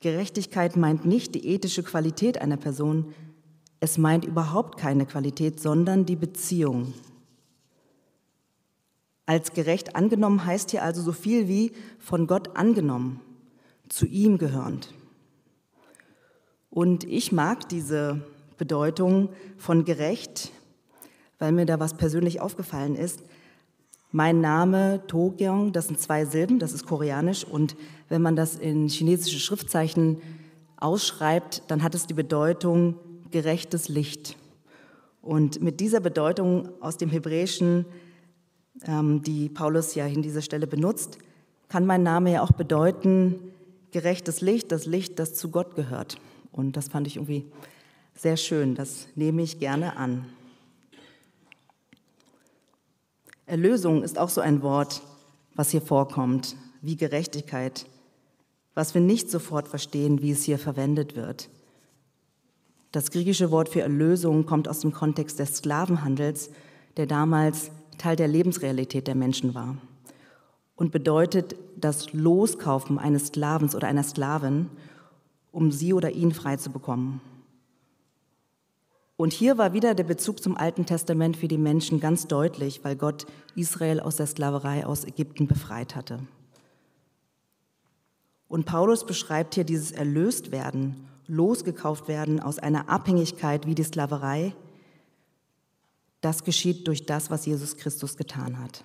Gerechtigkeit 0.00 0.76
meint 0.76 1.04
nicht 1.04 1.34
die 1.34 1.46
ethische 1.48 1.82
Qualität 1.82 2.40
einer 2.40 2.56
Person, 2.56 3.12
es 3.80 3.98
meint 3.98 4.24
überhaupt 4.24 4.78
keine 4.78 5.06
Qualität, 5.06 5.58
sondern 5.58 6.06
die 6.06 6.16
Beziehung. 6.16 6.92
Als 9.26 9.52
gerecht 9.52 9.96
angenommen 9.96 10.44
heißt 10.44 10.70
hier 10.70 10.82
also 10.82 11.02
so 11.02 11.12
viel 11.12 11.48
wie 11.48 11.72
von 11.98 12.26
Gott 12.26 12.56
angenommen, 12.56 13.20
zu 13.90 14.06
ihm 14.06 14.38
gehörend. 14.38 14.94
Und 16.70 17.04
ich 17.04 17.32
mag 17.32 17.68
diese 17.68 18.22
Bedeutung 18.56 19.28
von 19.58 19.84
gerecht, 19.84 20.52
weil 21.38 21.52
mir 21.52 21.66
da 21.66 21.80
was 21.80 21.94
persönlich 21.94 22.40
aufgefallen 22.40 22.94
ist. 22.94 23.22
Mein 24.12 24.40
Name 24.40 25.02
Togyong, 25.06 25.72
das 25.72 25.88
sind 25.88 26.00
zwei 26.00 26.24
Silben, 26.24 26.58
das 26.58 26.72
ist 26.72 26.86
koreanisch 26.86 27.44
und 27.44 27.76
wenn 28.08 28.22
man 28.22 28.36
das 28.36 28.56
in 28.56 28.88
chinesische 28.88 29.38
Schriftzeichen 29.38 30.18
ausschreibt, 30.76 31.64
dann 31.68 31.82
hat 31.82 31.94
es 31.94 32.06
die 32.06 32.14
Bedeutung 32.14 32.96
gerechtes 33.30 33.88
Licht. 33.88 34.36
Und 35.22 35.60
mit 35.60 35.80
dieser 35.80 36.00
Bedeutung 36.00 36.70
aus 36.80 36.96
dem 36.96 37.10
Hebräischen, 37.10 37.84
ähm, 38.84 39.22
die 39.22 39.48
Paulus 39.48 39.94
ja 39.94 40.06
in 40.06 40.22
dieser 40.22 40.42
Stelle 40.42 40.66
benutzt, 40.66 41.18
kann 41.68 41.86
mein 41.86 42.02
Name 42.02 42.32
ja 42.32 42.42
auch 42.42 42.52
bedeuten 42.52 43.52
gerechtes 43.92 44.40
Licht, 44.40 44.72
das 44.72 44.86
Licht, 44.86 45.18
das 45.18 45.34
zu 45.34 45.50
Gott 45.50 45.74
gehört. 45.74 46.18
Und 46.52 46.76
das 46.76 46.88
fand 46.88 47.06
ich 47.06 47.16
irgendwie 47.16 47.46
sehr 48.14 48.36
schön, 48.36 48.74
das 48.74 49.08
nehme 49.14 49.42
ich 49.42 49.58
gerne 49.58 49.96
an. 49.96 50.26
Erlösung 53.46 54.02
ist 54.02 54.18
auch 54.18 54.28
so 54.28 54.40
ein 54.40 54.62
Wort, 54.62 55.02
was 55.54 55.70
hier 55.70 55.82
vorkommt, 55.82 56.56
wie 56.82 56.96
Gerechtigkeit, 56.96 57.86
was 58.74 58.94
wir 58.94 59.00
nicht 59.00 59.30
sofort 59.30 59.68
verstehen, 59.68 60.22
wie 60.22 60.30
es 60.30 60.44
hier 60.44 60.58
verwendet 60.58 61.16
wird. 61.16 61.48
Das 62.92 63.10
griechische 63.10 63.50
Wort 63.50 63.68
für 63.68 63.82
Erlösung 63.82 64.46
kommt 64.46 64.68
aus 64.68 64.80
dem 64.80 64.92
Kontext 64.92 65.38
des 65.38 65.56
Sklavenhandels, 65.56 66.50
der 66.96 67.06
damals 67.06 67.70
Teil 67.98 68.16
der 68.16 68.28
Lebensrealität 68.28 69.06
der 69.06 69.14
Menschen 69.14 69.54
war 69.54 69.76
und 70.80 70.92
bedeutet 70.92 71.56
das 71.76 72.14
Loskaufen 72.14 72.98
eines 72.98 73.26
Sklavens 73.26 73.74
oder 73.74 73.86
einer 73.86 74.02
Sklavin, 74.02 74.70
um 75.52 75.70
sie 75.70 75.92
oder 75.92 76.10
ihn 76.12 76.32
frei 76.32 76.56
zu 76.56 76.70
bekommen. 76.70 77.20
Und 79.18 79.34
hier 79.34 79.58
war 79.58 79.74
wieder 79.74 79.94
der 79.94 80.04
Bezug 80.04 80.42
zum 80.42 80.56
Alten 80.56 80.86
Testament 80.86 81.36
für 81.36 81.48
die 81.48 81.58
Menschen 81.58 82.00
ganz 82.00 82.28
deutlich, 82.28 82.82
weil 82.82 82.96
Gott 82.96 83.26
Israel 83.54 84.00
aus 84.00 84.16
der 84.16 84.26
Sklaverei 84.26 84.86
aus 84.86 85.04
Ägypten 85.04 85.46
befreit 85.46 85.94
hatte. 85.94 86.20
Und 88.48 88.64
Paulus 88.64 89.04
beschreibt 89.04 89.56
hier 89.56 89.64
dieses 89.64 89.92
Erlöstwerden, 89.92 90.96
losgekauft 91.26 92.08
werden 92.08 92.40
aus 92.40 92.58
einer 92.58 92.88
Abhängigkeit 92.88 93.66
wie 93.66 93.74
die 93.74 93.84
Sklaverei. 93.84 94.54
Das 96.22 96.42
geschieht 96.42 96.88
durch 96.88 97.04
das, 97.04 97.30
was 97.30 97.44
Jesus 97.44 97.76
Christus 97.76 98.16
getan 98.16 98.58
hat. 98.58 98.82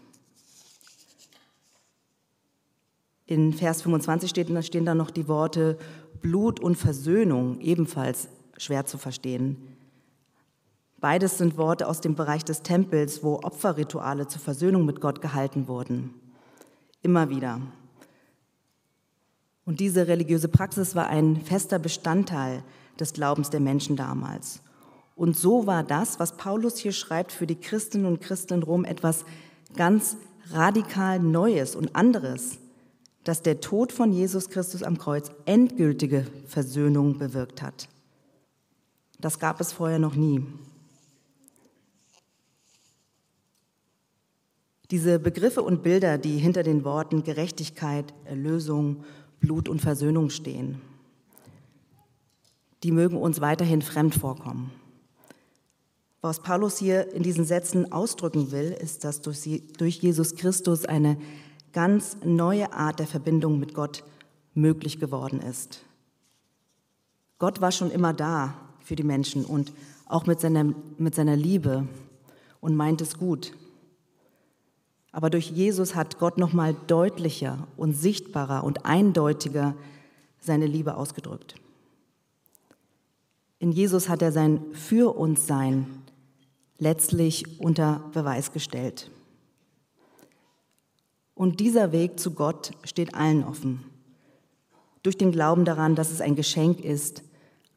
In 3.25 3.53
Vers 3.53 3.81
25 3.81 4.29
stehen 4.29 4.85
dann 4.85 4.97
noch 4.97 5.09
die 5.09 5.27
Worte 5.27 5.77
Blut 6.21 6.59
und 6.59 6.75
Versöhnung, 6.75 7.59
ebenfalls 7.59 8.29
schwer 8.57 8.85
zu 8.85 8.97
verstehen. 8.97 9.57
Beides 10.99 11.37
sind 11.37 11.57
Worte 11.57 11.87
aus 11.87 12.01
dem 12.01 12.15
Bereich 12.15 12.45
des 12.45 12.61
Tempels, 12.61 13.23
wo 13.23 13.35
Opferrituale 13.43 14.27
zur 14.27 14.41
Versöhnung 14.41 14.85
mit 14.85 15.01
Gott 15.01 15.21
gehalten 15.21 15.67
wurden. 15.67 16.13
Immer 17.01 17.29
wieder. 17.29 17.61
Und 19.65 19.79
diese 19.79 20.07
religiöse 20.07 20.47
Praxis 20.47 20.95
war 20.95 21.07
ein 21.07 21.41
fester 21.41 21.79
Bestandteil 21.79 22.63
des 22.99 23.13
Glaubens 23.13 23.49
der 23.49 23.59
Menschen 23.59 23.95
damals. 23.95 24.61
Und 25.15 25.35
so 25.35 25.65
war 25.65 25.83
das, 25.83 26.19
was 26.19 26.37
Paulus 26.37 26.77
hier 26.77 26.91
schreibt, 26.91 27.31
für 27.31 27.47
die 27.47 27.59
Christinnen 27.59 28.05
und 28.05 28.21
Christen 28.21 28.55
in 28.55 28.63
Rom 28.63 28.85
etwas 28.85 29.25
ganz 29.75 30.17
radikal 30.51 31.19
Neues 31.19 31.75
und 31.75 31.95
anderes, 31.95 32.59
dass 33.25 33.41
der 33.41 33.59
Tod 33.59 33.91
von 33.91 34.13
Jesus 34.13 34.49
Christus 34.49 34.83
am 34.83 34.97
Kreuz 34.97 35.31
endgültige 35.45 36.25
Versöhnung 36.47 37.17
bewirkt 37.17 37.61
hat. 37.61 37.89
Das 39.19 39.39
gab 39.39 39.59
es 39.59 39.73
vorher 39.73 39.99
noch 39.99 40.15
nie. 40.15 40.45
Diese 44.91 45.17
Begriffe 45.17 45.63
und 45.63 45.81
Bilder, 45.81 46.19
die 46.19 46.37
hinter 46.37 46.61
den 46.61 46.83
Worten 46.83 47.23
Gerechtigkeit, 47.23 48.13
Erlösung, 48.25 49.03
Blut 49.39 49.67
und 49.67 49.81
Versöhnung 49.81 50.29
stehen, 50.29 50.79
die 52.83 52.91
mögen 52.91 53.17
uns 53.17 53.41
weiterhin 53.41 53.81
fremd 53.81 54.13
vorkommen. 54.13 54.69
Was 56.21 56.41
Paulus 56.41 56.77
hier 56.77 57.11
in 57.13 57.23
diesen 57.23 57.45
Sätzen 57.45 57.91
ausdrücken 57.91 58.51
will, 58.51 58.71
ist, 58.79 59.03
dass 59.03 59.21
durch 59.21 59.97
Jesus 59.97 60.35
Christus 60.35 60.85
eine 60.85 61.17
ganz 61.75 62.15
neue 62.23 62.71
Art 62.71 62.99
der 62.99 63.05
Verbindung 63.05 63.59
mit 63.59 63.73
Gott 63.73 64.05
möglich 64.53 64.97
geworden 64.97 65.41
ist. 65.41 65.81
Gott 67.37 67.59
war 67.59 67.73
schon 67.73 67.91
immer 67.91 68.13
da 68.13 68.53
für 68.79 68.95
die 68.95 69.03
Menschen 69.03 69.43
und 69.43 69.73
auch 70.05 70.25
mit 70.25 70.39
seiner, 70.39 70.73
mit 70.97 71.15
seiner 71.15 71.35
Liebe 71.35 71.85
und 72.61 72.77
meint 72.77 73.01
es 73.01 73.17
gut. 73.17 73.51
Aber 75.11 75.29
durch 75.29 75.51
Jesus 75.51 75.95
hat 75.95 76.17
Gott 76.17 76.37
noch 76.37 76.53
mal 76.53 76.73
deutlicher 76.87 77.67
und 77.75 77.91
sichtbarer 77.91 78.63
und 78.63 78.85
eindeutiger 78.85 79.75
seine 80.39 80.67
Liebe 80.67 80.95
ausgedrückt. 80.95 81.55
In 83.59 83.73
Jesus 83.73 84.07
hat 84.07 84.21
er 84.21 84.31
sein 84.31 84.61
Für 84.71 85.17
uns 85.17 85.45
Sein 85.45 85.87
letztlich 86.77 87.59
unter 87.59 88.01
Beweis 88.13 88.53
gestellt. 88.53 89.11
Und 91.35 91.59
dieser 91.59 91.91
Weg 91.91 92.19
zu 92.19 92.31
Gott 92.31 92.71
steht 92.83 93.13
allen 93.13 93.43
offen. 93.43 93.83
durch 95.03 95.19
den 95.19 95.31
Glauben 95.31 95.65
daran, 95.65 95.93
dass 95.93 96.09
es 96.09 96.19
ein 96.19 96.35
Geschenk 96.35 96.79
ist, 96.79 97.21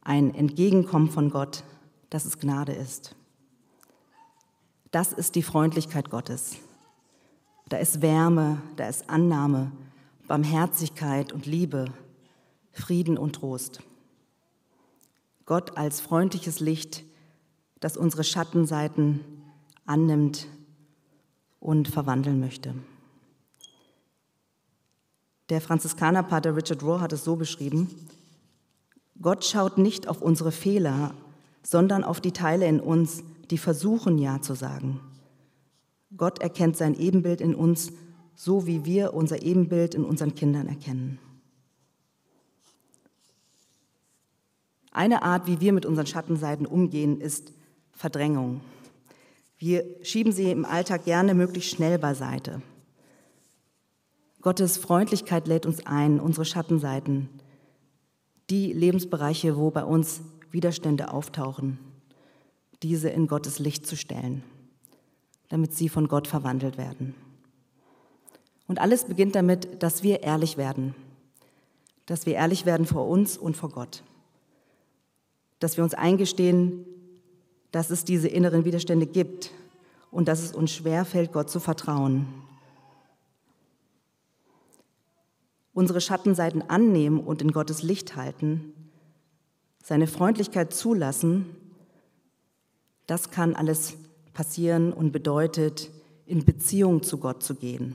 ein 0.00 0.34
Entgegenkommen 0.34 1.10
von 1.10 1.28
Gott, 1.28 1.62
dass 2.08 2.24
es 2.24 2.38
Gnade 2.38 2.72
ist. 2.72 3.14
Das 4.90 5.12
ist 5.12 5.34
die 5.34 5.42
Freundlichkeit 5.42 6.08
Gottes. 6.08 6.56
Da 7.68 7.76
ist 7.76 8.00
Wärme, 8.00 8.62
da 8.76 8.88
ist 8.88 9.10
Annahme, 9.10 9.72
Barmherzigkeit 10.26 11.34
und 11.34 11.44
Liebe, 11.44 11.92
Frieden 12.72 13.18
und 13.18 13.34
Trost. 13.34 13.80
Gott 15.44 15.76
als 15.76 16.00
freundliches 16.00 16.60
Licht, 16.60 17.04
das 17.80 17.98
unsere 17.98 18.24
Schattenseiten 18.24 19.20
annimmt 19.84 20.46
und 21.60 21.88
verwandeln 21.88 22.40
möchte. 22.40 22.74
Der 25.48 25.60
Franziskanerpater 25.60 26.54
Richard 26.54 26.82
Rohr 26.82 27.00
hat 27.00 27.12
es 27.12 27.24
so 27.24 27.36
beschrieben, 27.36 27.88
Gott 29.20 29.44
schaut 29.44 29.78
nicht 29.78 30.08
auf 30.08 30.22
unsere 30.22 30.52
Fehler, 30.52 31.14
sondern 31.62 32.04
auf 32.04 32.20
die 32.20 32.32
Teile 32.32 32.66
in 32.66 32.80
uns, 32.80 33.22
die 33.50 33.58
versuchen 33.58 34.18
Ja 34.18 34.40
zu 34.40 34.54
sagen. 34.54 35.00
Gott 36.16 36.40
erkennt 36.40 36.76
sein 36.76 36.94
Ebenbild 36.94 37.40
in 37.40 37.54
uns, 37.54 37.92
so 38.34 38.66
wie 38.66 38.84
wir 38.84 39.14
unser 39.14 39.42
Ebenbild 39.42 39.94
in 39.94 40.04
unseren 40.04 40.34
Kindern 40.34 40.68
erkennen. 40.68 41.18
Eine 44.92 45.22
Art, 45.22 45.46
wie 45.46 45.60
wir 45.60 45.72
mit 45.72 45.86
unseren 45.86 46.06
Schattenseiten 46.06 46.66
umgehen, 46.66 47.20
ist 47.20 47.52
Verdrängung. 47.92 48.60
Wir 49.58 49.84
schieben 50.02 50.32
sie 50.32 50.50
im 50.50 50.64
Alltag 50.64 51.04
gerne 51.04 51.34
möglichst 51.34 51.70
schnell 51.70 51.98
beiseite. 51.98 52.62
Gottes 54.48 54.78
Freundlichkeit 54.78 55.46
lädt 55.46 55.66
uns 55.66 55.84
ein, 55.84 56.18
unsere 56.20 56.46
Schattenseiten, 56.46 57.28
die 58.48 58.72
Lebensbereiche, 58.72 59.58
wo 59.58 59.70
bei 59.70 59.84
uns 59.84 60.22
Widerstände 60.50 61.12
auftauchen, 61.12 61.78
diese 62.82 63.10
in 63.10 63.26
Gottes 63.26 63.58
Licht 63.58 63.86
zu 63.86 63.94
stellen, 63.94 64.42
damit 65.50 65.74
sie 65.74 65.90
von 65.90 66.08
Gott 66.08 66.26
verwandelt 66.26 66.78
werden. 66.78 67.14
Und 68.66 68.80
alles 68.80 69.04
beginnt 69.04 69.34
damit, 69.34 69.82
dass 69.82 70.02
wir 70.02 70.22
ehrlich 70.22 70.56
werden, 70.56 70.94
dass 72.06 72.24
wir 72.24 72.32
ehrlich 72.32 72.64
werden 72.64 72.86
vor 72.86 73.06
uns 73.06 73.36
und 73.36 73.54
vor 73.54 73.68
Gott, 73.68 74.02
dass 75.58 75.76
wir 75.76 75.84
uns 75.84 75.92
eingestehen, 75.92 76.86
dass 77.70 77.90
es 77.90 78.02
diese 78.02 78.28
inneren 78.28 78.64
Widerstände 78.64 79.04
gibt 79.04 79.50
und 80.10 80.26
dass 80.26 80.40
es 80.40 80.54
uns 80.54 80.70
schwerfällt, 80.70 81.34
Gott 81.34 81.50
zu 81.50 81.60
vertrauen. 81.60 82.47
Unsere 85.78 86.00
Schattenseiten 86.00 86.68
annehmen 86.68 87.20
und 87.20 87.40
in 87.40 87.52
Gottes 87.52 87.84
Licht 87.84 88.16
halten, 88.16 88.74
seine 89.80 90.08
Freundlichkeit 90.08 90.74
zulassen, 90.74 91.54
das 93.06 93.30
kann 93.30 93.54
alles 93.54 93.94
passieren 94.34 94.92
und 94.92 95.12
bedeutet, 95.12 95.88
in 96.26 96.44
Beziehung 96.44 97.04
zu 97.04 97.18
Gott 97.18 97.44
zu 97.44 97.54
gehen. 97.54 97.94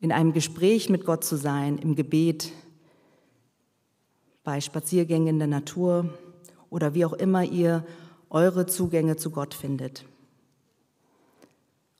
In 0.00 0.12
einem 0.12 0.34
Gespräch 0.34 0.90
mit 0.90 1.06
Gott 1.06 1.24
zu 1.24 1.36
sein, 1.36 1.78
im 1.78 1.94
Gebet, 1.94 2.52
bei 4.44 4.60
Spaziergängen 4.60 5.28
in 5.28 5.38
der 5.38 5.48
Natur, 5.48 6.12
oder 6.68 6.92
wie 6.92 7.06
auch 7.06 7.14
immer 7.14 7.44
ihr 7.44 7.82
eure 8.28 8.66
Zugänge 8.66 9.16
zu 9.16 9.30
Gott 9.30 9.54
findet. 9.54 10.04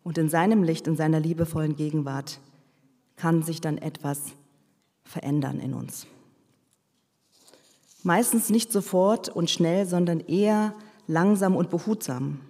Und 0.02 0.18
in 0.18 0.28
seinem 0.28 0.62
Licht, 0.62 0.86
in 0.86 0.96
seiner 0.98 1.20
liebevollen 1.20 1.74
Gegenwart 1.74 2.38
kann 3.18 3.42
sich 3.42 3.60
dann 3.60 3.76
etwas 3.76 4.20
verändern 5.04 5.60
in 5.60 5.74
uns. 5.74 6.06
Meistens 8.02 8.48
nicht 8.48 8.72
sofort 8.72 9.28
und 9.28 9.50
schnell, 9.50 9.86
sondern 9.86 10.20
eher 10.20 10.74
langsam 11.06 11.54
und 11.54 11.68
behutsam, 11.68 12.40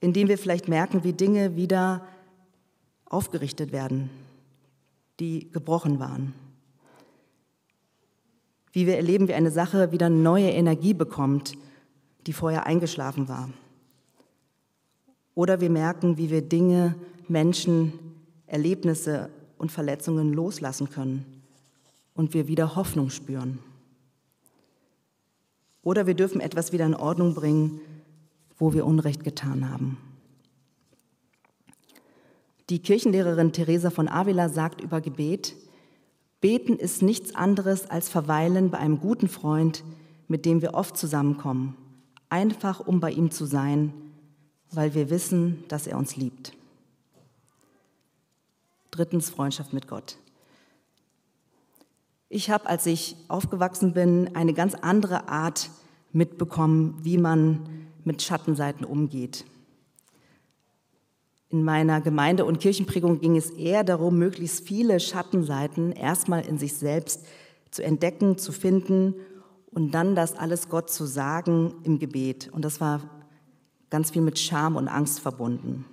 indem 0.00 0.28
wir 0.28 0.38
vielleicht 0.38 0.66
merken, 0.66 1.04
wie 1.04 1.12
Dinge 1.12 1.54
wieder 1.54 2.04
aufgerichtet 3.04 3.70
werden, 3.70 4.10
die 5.20 5.50
gebrochen 5.52 6.00
waren 6.00 6.34
wie 8.74 8.88
wir 8.88 8.96
erleben, 8.96 9.28
wie 9.28 9.34
eine 9.34 9.52
Sache 9.52 9.92
wieder 9.92 10.10
neue 10.10 10.50
Energie 10.50 10.94
bekommt, 10.94 11.56
die 12.26 12.32
vorher 12.32 12.66
eingeschlafen 12.66 13.28
war. 13.28 13.48
Oder 15.36 15.60
wir 15.60 15.70
merken, 15.70 16.18
wie 16.18 16.28
wir 16.28 16.42
Dinge, 16.42 16.96
Menschen, 17.28 17.92
Erlebnisse 18.46 19.30
und 19.58 19.72
Verletzungen 19.72 20.32
loslassen 20.32 20.90
können 20.90 21.42
und 22.14 22.34
wir 22.34 22.48
wieder 22.48 22.76
Hoffnung 22.76 23.10
spüren. 23.10 23.58
Oder 25.82 26.06
wir 26.06 26.14
dürfen 26.14 26.40
etwas 26.40 26.72
wieder 26.72 26.86
in 26.86 26.94
Ordnung 26.94 27.34
bringen, 27.34 27.80
wo 28.58 28.72
wir 28.72 28.86
Unrecht 28.86 29.24
getan 29.24 29.70
haben. 29.70 29.98
Die 32.70 32.78
Kirchenlehrerin 32.78 33.52
Teresa 33.52 33.90
von 33.90 34.08
Avila 34.08 34.48
sagt 34.48 34.80
über 34.80 35.02
Gebet, 35.02 35.54
Beten 36.40 36.76
ist 36.76 37.02
nichts 37.02 37.34
anderes 37.34 37.90
als 37.90 38.08
Verweilen 38.08 38.70
bei 38.70 38.78
einem 38.78 39.00
guten 39.00 39.28
Freund, 39.28 39.84
mit 40.28 40.46
dem 40.46 40.62
wir 40.62 40.74
oft 40.74 40.96
zusammenkommen, 40.96 41.76
einfach 42.30 42.80
um 42.80 43.00
bei 43.00 43.10
ihm 43.10 43.30
zu 43.30 43.44
sein, 43.44 43.92
weil 44.70 44.94
wir 44.94 45.10
wissen, 45.10 45.64
dass 45.68 45.86
er 45.86 45.98
uns 45.98 46.16
liebt. 46.16 46.52
Drittens 48.94 49.28
Freundschaft 49.28 49.72
mit 49.72 49.88
Gott. 49.88 50.18
Ich 52.28 52.48
habe, 52.48 52.66
als 52.66 52.86
ich 52.86 53.16
aufgewachsen 53.26 53.92
bin, 53.92 54.36
eine 54.36 54.54
ganz 54.54 54.76
andere 54.76 55.28
Art 55.28 55.68
mitbekommen, 56.12 56.96
wie 57.02 57.18
man 57.18 57.66
mit 58.04 58.22
Schattenseiten 58.22 58.86
umgeht. 58.86 59.46
In 61.48 61.64
meiner 61.64 62.00
Gemeinde- 62.00 62.44
und 62.44 62.60
Kirchenprägung 62.60 63.18
ging 63.18 63.36
es 63.36 63.50
eher 63.50 63.82
darum, 63.82 64.16
möglichst 64.16 64.64
viele 64.64 65.00
Schattenseiten 65.00 65.90
erstmal 65.90 66.46
in 66.46 66.56
sich 66.56 66.74
selbst 66.74 67.26
zu 67.72 67.82
entdecken, 67.82 68.38
zu 68.38 68.52
finden 68.52 69.14
und 69.72 69.90
dann 69.90 70.14
das 70.14 70.36
alles 70.36 70.68
Gott 70.68 70.88
zu 70.88 71.04
sagen 71.04 71.74
im 71.82 71.98
Gebet. 71.98 72.48
Und 72.52 72.64
das 72.64 72.80
war 72.80 73.00
ganz 73.90 74.12
viel 74.12 74.22
mit 74.22 74.38
Scham 74.38 74.76
und 74.76 74.86
Angst 74.86 75.18
verbunden. 75.18 75.84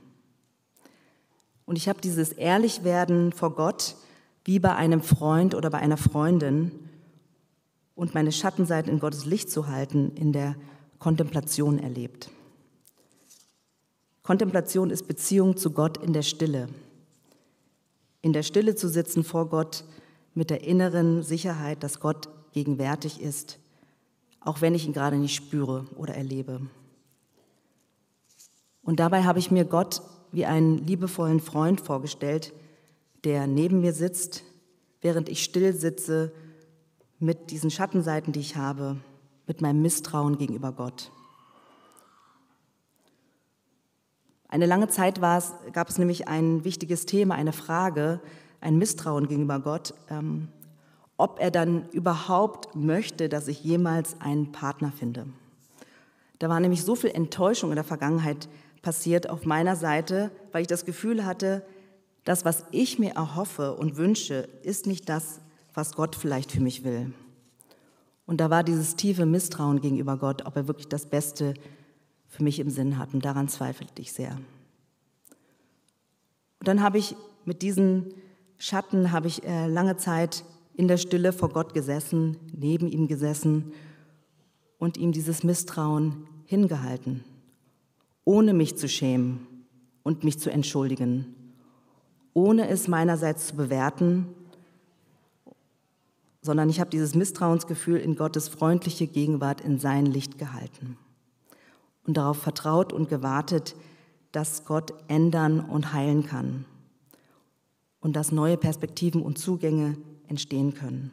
Und 1.71 1.77
ich 1.77 1.87
habe 1.87 2.01
dieses 2.01 2.33
Ehrlichwerden 2.33 3.31
vor 3.31 3.55
Gott 3.55 3.95
wie 4.43 4.59
bei 4.59 4.75
einem 4.75 5.01
Freund 5.01 5.55
oder 5.55 5.69
bei 5.69 5.77
einer 5.77 5.95
Freundin 5.95 6.69
und 7.95 8.13
meine 8.13 8.33
Schattenseiten 8.33 8.91
in 8.91 8.99
Gottes 8.99 9.23
Licht 9.23 9.49
zu 9.49 9.67
halten 9.69 10.11
in 10.15 10.33
der 10.33 10.57
Kontemplation 10.99 11.79
erlebt. 11.79 12.29
Kontemplation 14.21 14.89
ist 14.89 15.07
Beziehung 15.07 15.55
zu 15.55 15.71
Gott 15.71 15.95
in 16.03 16.11
der 16.11 16.23
Stille. 16.23 16.67
In 18.21 18.33
der 18.33 18.43
Stille 18.43 18.75
zu 18.75 18.89
sitzen 18.89 19.23
vor 19.23 19.47
Gott 19.47 19.85
mit 20.33 20.49
der 20.49 20.65
inneren 20.65 21.23
Sicherheit, 21.23 21.83
dass 21.83 22.01
Gott 22.01 22.27
gegenwärtig 22.51 23.21
ist, 23.21 23.59
auch 24.41 24.59
wenn 24.59 24.75
ich 24.75 24.85
ihn 24.85 24.93
gerade 24.93 25.15
nicht 25.15 25.35
spüre 25.35 25.85
oder 25.95 26.15
erlebe. 26.15 26.59
Und 28.83 28.99
dabei 28.99 29.23
habe 29.23 29.39
ich 29.39 29.51
mir 29.51 29.63
Gott 29.63 30.01
wie 30.31 30.45
einen 30.45 30.77
liebevollen 30.77 31.39
Freund 31.39 31.81
vorgestellt, 31.81 32.53
der 33.23 33.47
neben 33.47 33.81
mir 33.81 33.93
sitzt, 33.93 34.43
während 35.01 35.29
ich 35.29 35.43
still 35.43 35.73
sitze 35.73 36.31
mit 37.19 37.51
diesen 37.51 37.69
Schattenseiten, 37.69 38.33
die 38.33 38.39
ich 38.39 38.55
habe, 38.55 38.97
mit 39.47 39.61
meinem 39.61 39.81
Misstrauen 39.81 40.37
gegenüber 40.37 40.71
Gott. 40.71 41.11
Eine 44.47 44.65
lange 44.65 44.89
Zeit 44.89 45.21
war 45.21 45.37
es, 45.37 45.53
gab 45.71 45.89
es 45.89 45.97
nämlich 45.97 46.27
ein 46.27 46.63
wichtiges 46.63 47.05
Thema, 47.05 47.35
eine 47.35 47.53
Frage, 47.53 48.19
ein 48.59 48.77
Misstrauen 48.77 49.27
gegenüber 49.27 49.59
Gott, 49.59 49.93
ähm, 50.09 50.49
ob 51.17 51.39
er 51.39 51.51
dann 51.51 51.87
überhaupt 51.89 52.75
möchte, 52.75 53.29
dass 53.29 53.47
ich 53.47 53.63
jemals 53.63 54.19
einen 54.19 54.51
Partner 54.51 54.91
finde. 54.91 55.27
Da 56.39 56.49
war 56.49 56.59
nämlich 56.59 56.83
so 56.83 56.95
viel 56.95 57.11
Enttäuschung 57.11 57.69
in 57.69 57.75
der 57.75 57.83
Vergangenheit 57.83 58.49
passiert 58.81 59.29
auf 59.29 59.45
meiner 59.45 59.75
Seite, 59.75 60.31
weil 60.51 60.61
ich 60.61 60.67
das 60.67 60.85
Gefühl 60.85 61.25
hatte, 61.25 61.63
das, 62.23 62.45
was 62.45 62.65
ich 62.71 62.99
mir 62.99 63.11
erhoffe 63.11 63.75
und 63.75 63.97
wünsche, 63.97 64.47
ist 64.63 64.85
nicht 64.85 65.09
das, 65.09 65.41
was 65.73 65.93
Gott 65.93 66.15
vielleicht 66.15 66.51
für 66.51 66.61
mich 66.61 66.83
will. 66.83 67.13
Und 68.25 68.37
da 68.37 68.49
war 68.49 68.63
dieses 68.63 68.95
tiefe 68.95 69.25
Misstrauen 69.25 69.81
gegenüber 69.81 70.17
Gott, 70.17 70.45
ob 70.45 70.55
er 70.55 70.67
wirklich 70.67 70.87
das 70.87 71.05
Beste 71.05 71.53
für 72.27 72.43
mich 72.43 72.59
im 72.59 72.69
Sinn 72.69 72.97
hat. 72.97 73.13
Und 73.13 73.25
daran 73.25 73.49
zweifelte 73.49 74.01
ich 74.01 74.13
sehr. 74.13 74.37
Und 76.59 76.67
dann 76.67 76.81
habe 76.81 76.97
ich 76.97 77.15
mit 77.43 77.61
diesen 77.61 78.13
Schatten, 78.57 79.11
habe 79.11 79.27
ich 79.27 79.43
äh, 79.43 79.67
lange 79.67 79.97
Zeit 79.97 80.45
in 80.75 80.87
der 80.87 80.97
Stille 80.97 81.33
vor 81.33 81.49
Gott 81.49 81.73
gesessen, 81.73 82.37
neben 82.53 82.87
ihm 82.87 83.07
gesessen 83.07 83.73
und 84.77 84.97
ihm 84.97 85.11
dieses 85.11 85.43
Misstrauen 85.43 86.27
hingehalten, 86.45 87.23
ohne 88.25 88.53
mich 88.53 88.77
zu 88.77 88.87
schämen 88.87 89.47
und 90.03 90.23
mich 90.23 90.39
zu 90.39 90.51
entschuldigen, 90.51 91.35
ohne 92.33 92.69
es 92.69 92.87
meinerseits 92.87 93.47
zu 93.47 93.55
bewerten 93.55 94.27
sondern 96.41 96.69
ich 96.69 96.79
habe 96.79 96.89
dieses 96.89 97.15
Misstrauensgefühl 97.15 97.97
in 97.97 98.15
Gottes 98.15 98.47
freundliche 98.47 99.07
Gegenwart 99.07 99.61
in 99.61 99.79
sein 99.79 100.05
Licht 100.05 100.37
gehalten 100.37 100.97
und 102.05 102.17
darauf 102.17 102.37
vertraut 102.37 102.93
und 102.93 103.09
gewartet, 103.09 103.75
dass 104.31 104.65
Gott 104.65 104.93
ändern 105.07 105.59
und 105.59 105.93
heilen 105.93 106.25
kann 106.25 106.65
und 107.99 108.15
dass 108.15 108.31
neue 108.31 108.57
Perspektiven 108.57 109.21
und 109.21 109.37
Zugänge 109.37 109.97
entstehen 110.27 110.73
können. 110.73 111.11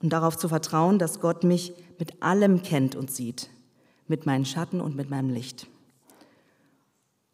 Und 0.00 0.12
darauf 0.12 0.36
zu 0.36 0.48
vertrauen, 0.48 0.98
dass 0.98 1.20
Gott 1.20 1.44
mich 1.44 1.74
mit 1.98 2.22
allem 2.22 2.62
kennt 2.62 2.94
und 2.94 3.10
sieht, 3.10 3.50
mit 4.06 4.26
meinen 4.26 4.44
Schatten 4.44 4.80
und 4.80 4.96
mit 4.96 5.10
meinem 5.10 5.30
Licht. 5.30 5.66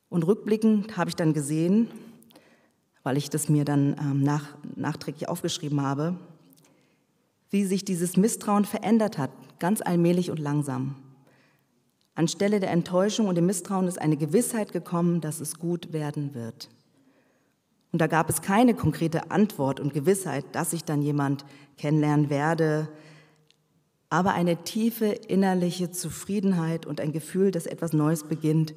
Und 0.09 0.27
rückblickend 0.27 0.97
habe 0.97 1.11
ich 1.11 1.17
dann 1.17 1.33
gesehen, 1.33 1.89
weil 3.03 3.17
ich 3.17 3.31
das 3.31 3.49
mir 3.49 3.65
dann 3.65 3.97
ähm, 4.01 4.23
nach, 4.23 4.57
nachträglich 4.77 5.29
aufgeschrieben 5.29 5.81
habe, 5.81 6.17
wie 7.51 7.65
sich 7.65 7.85
dieses 7.85 8.17
Misstrauen 8.17 8.65
verändert 8.65 9.19
hat, 9.19 9.31
ganz 9.59 9.81
allmählich 9.81 10.31
und 10.31 10.39
langsam. 10.39 10.97
Anstelle 12.15 12.61
der 12.61 12.71
Enttäuschung 12.71 13.29
und 13.29 13.37
dem 13.37 13.47
Misstrauen 13.47 13.89
ist 13.89 14.01
eine 14.01 14.17
Gewissheit 14.17 14.73
gekommen, 14.73 15.21
dass 15.21 15.41
es 15.41 15.59
gut 15.59 15.93
werden 15.93 16.35
wird. 16.35 16.69
Und 17.93 18.01
da 18.01 18.07
gab 18.07 18.29
es 18.31 18.43
keine 18.43 18.75
konkrete 18.75 19.31
Antwort 19.31 19.81
und 19.81 19.95
Gewissheit, 19.95 20.45
dass 20.53 20.73
ich 20.73 20.85
dann 20.85 21.03
jemand 21.03 21.45
kennenlernen 21.77 22.31
werde, 22.31 22.89
aber 24.11 24.35
eine 24.35 24.65
tiefe 24.65 25.07
innerliche 25.07 25.93
Zufriedenheit 25.93 26.85
und 26.85 27.01
ein 27.01 27.13
Gefühl, 27.13 27.53
dass 27.53 27.67
etwas 27.67 27.93
Neues 27.93 28.25
beginnt 28.25 28.75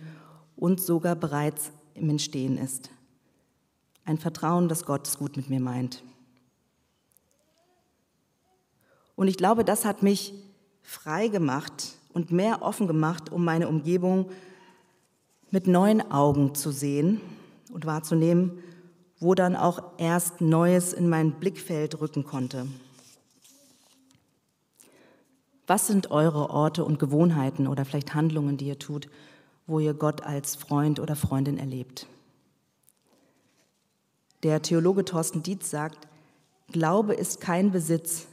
und 0.55 0.79
sogar 0.79 1.15
bereits 1.15 1.71
im 1.95 2.09
Entstehen 2.09 2.57
ist. 2.57 2.91
Ein 4.05 4.19
Vertrauen, 4.19 4.69
dass 4.69 4.85
Gott 4.85 5.07
es 5.07 5.17
gut 5.17 5.35
mit 5.35 5.49
mir 5.49 5.59
meint. 5.59 6.03
Und 9.15 9.27
ich 9.27 9.37
glaube, 9.37 9.65
das 9.65 9.85
hat 9.85 10.03
mich 10.03 10.33
frei 10.83 11.27
gemacht 11.29 11.95
und 12.13 12.31
mehr 12.31 12.61
offen 12.61 12.87
gemacht, 12.87 13.31
um 13.31 13.43
meine 13.43 13.67
Umgebung 13.67 14.29
mit 15.49 15.67
neuen 15.67 16.11
Augen 16.11 16.53
zu 16.53 16.71
sehen 16.71 17.21
und 17.71 17.85
wahrzunehmen, 17.85 18.59
wo 19.19 19.33
dann 19.33 19.55
auch 19.55 19.97
erst 19.97 20.41
Neues 20.41 20.93
in 20.93 21.09
mein 21.09 21.39
Blickfeld 21.39 21.99
rücken 22.01 22.23
konnte. 22.23 22.67
Was 25.65 25.87
sind 25.87 26.11
eure 26.11 26.49
Orte 26.49 26.83
und 26.83 26.99
Gewohnheiten 26.99 27.67
oder 27.67 27.85
vielleicht 27.85 28.13
Handlungen, 28.13 28.57
die 28.57 28.67
ihr 28.67 28.79
tut, 28.79 29.07
wo 29.65 29.79
ihr 29.79 29.93
Gott 29.93 30.23
als 30.23 30.55
Freund 30.55 30.99
oder 30.99 31.15
Freundin 31.15 31.57
erlebt? 31.57 32.07
Der 34.43 34.61
Theologe 34.61 35.05
Thorsten 35.05 35.41
Dietz 35.41 35.69
sagt, 35.69 36.07
Glaube 36.71 37.13
ist 37.13 37.39
kein 37.39 37.71
Besitz, 37.71 38.27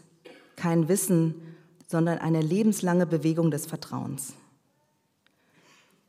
kein 0.56 0.88
Wissen, 0.88 1.34
sondern 1.86 2.18
eine 2.18 2.40
lebenslange 2.40 3.06
Bewegung 3.06 3.50
des 3.50 3.66
Vertrauens. 3.66 4.32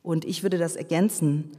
Und 0.02 0.24
ich 0.24 0.42
würde 0.42 0.58
das 0.58 0.74
ergänzen, 0.74 1.52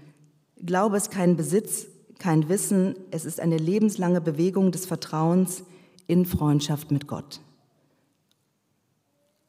Glaube 0.65 0.97
ist 0.97 1.11
kein 1.11 1.35
Besitz, 1.35 1.87
kein 2.19 2.47
Wissen, 2.49 2.95
es 3.11 3.25
ist 3.25 3.39
eine 3.39 3.57
lebenslange 3.57 4.21
Bewegung 4.21 4.71
des 4.71 4.85
Vertrauens 4.85 5.63
in 6.07 6.25
Freundschaft 6.25 6.91
mit 6.91 7.07
Gott. 7.07 7.39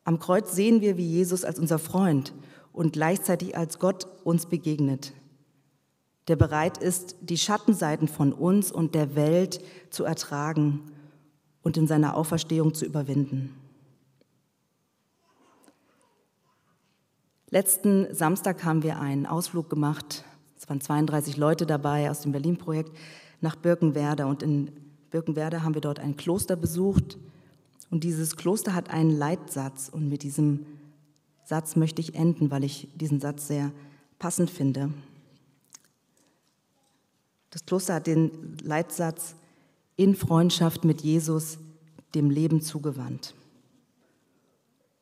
Am 0.04 0.18
Kreuz 0.18 0.54
sehen 0.54 0.80
wir, 0.80 0.96
wie 0.96 1.08
Jesus 1.08 1.44
als 1.44 1.58
unser 1.58 1.78
Freund 1.78 2.34
und 2.72 2.92
gleichzeitig 2.92 3.56
als 3.56 3.78
Gott 3.78 4.06
uns 4.24 4.46
begegnet 4.46 5.12
der 6.28 6.36
bereit 6.36 6.78
ist, 6.78 7.16
die 7.20 7.36
Schattenseiten 7.36 8.08
von 8.08 8.32
uns 8.32 8.72
und 8.72 8.94
der 8.94 9.14
Welt 9.14 9.60
zu 9.90 10.04
ertragen 10.04 10.80
und 11.62 11.76
in 11.76 11.86
seiner 11.86 12.16
Auferstehung 12.16 12.74
zu 12.74 12.84
überwinden. 12.86 13.54
Letzten 17.50 18.12
Samstag 18.12 18.64
haben 18.64 18.82
wir 18.82 18.98
einen 18.98 19.26
Ausflug 19.26 19.70
gemacht. 19.70 20.24
Es 20.58 20.68
waren 20.68 20.80
32 20.80 21.36
Leute 21.36 21.66
dabei 21.66 22.10
aus 22.10 22.22
dem 22.22 22.32
Berlin-Projekt 22.32 22.90
nach 23.40 23.54
Birkenwerder. 23.54 24.26
Und 24.26 24.42
in 24.42 24.72
Birkenwerder 25.10 25.62
haben 25.62 25.74
wir 25.74 25.80
dort 25.80 26.00
ein 26.00 26.16
Kloster 26.16 26.56
besucht. 26.56 27.18
Und 27.90 28.04
dieses 28.04 28.36
Kloster 28.36 28.74
hat 28.74 28.90
einen 28.90 29.10
Leitsatz. 29.10 29.88
Und 29.88 30.08
mit 30.08 30.22
diesem 30.22 30.66
Satz 31.44 31.76
möchte 31.76 32.00
ich 32.00 32.14
enden, 32.14 32.50
weil 32.50 32.64
ich 32.64 32.88
diesen 32.94 33.20
Satz 33.20 33.46
sehr 33.46 33.72
passend 34.18 34.50
finde. 34.50 34.90
Das 37.50 37.66
Kloster 37.66 37.94
hat 37.94 38.06
den 38.06 38.58
Leitsatz 38.62 39.36
in 39.96 40.16
Freundschaft 40.16 40.84
mit 40.84 41.02
Jesus 41.02 41.58
dem 42.14 42.30
Leben 42.30 42.60
zugewandt. 42.60 43.34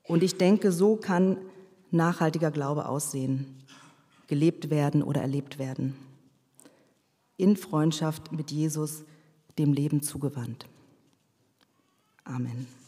Und 0.04 0.22
ich 0.22 0.36
denke, 0.36 0.72
so 0.72 0.96
kann 0.96 1.38
nachhaltiger 1.90 2.50
Glaube 2.50 2.88
aussehen, 2.88 3.62
gelebt 4.26 4.70
werden 4.70 5.02
oder 5.02 5.20
erlebt 5.20 5.58
werden. 5.58 5.94
In 7.36 7.56
Freundschaft 7.56 8.32
mit 8.32 8.50
Jesus 8.50 9.04
dem 9.58 9.72
Leben 9.72 10.02
zugewandt. 10.02 10.66
Amen. 12.26 12.81